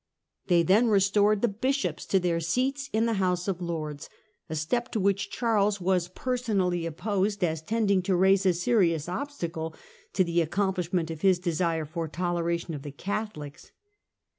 They 0.47 0.63
then 0.63 0.87
restored 0.87 1.43
the 1.43 1.47
bishops 1.47 2.07
to 2.07 2.19
their 2.19 2.39
seats 2.39 2.89
in 2.91 3.05
the 3.05 3.13
House 3.21 3.47
of 3.47 3.61
Lords, 3.61 4.09
a 4.49 4.55
step 4.55 4.89
to 4.93 4.99
which 4.99 5.29
Charles 5.29 5.79
was 5.79 6.07
personally 6.07 6.87
opposed 6.87 7.43
as 7.43 7.61
tending 7.61 8.01
to 8.01 8.15
raise 8.15 8.43
a 8.47 8.53
serious 8.53 9.07
obstacle 9.07 9.75
to 10.13 10.23
the 10.23 10.41
accomplishment 10.41 11.11
of 11.11 11.21
his 11.21 11.37
desire 11.37 11.85
for 11.85 12.07
toleration 12.07 12.73
of 12.73 12.81
the 12.81 12.89
Catholics. 12.89 13.73